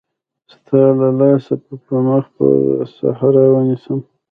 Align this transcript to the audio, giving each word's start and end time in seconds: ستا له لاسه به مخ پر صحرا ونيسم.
ستا 0.51 0.81
له 0.99 1.07
لاسه 1.19 1.53
به 1.63 1.95
مخ 2.07 2.25
پر 2.35 2.51
صحرا 2.97 3.45
ونيسم. 3.51 3.99